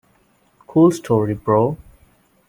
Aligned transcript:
Cool 0.65 0.89
story, 0.93 1.35
bro! 1.35 1.77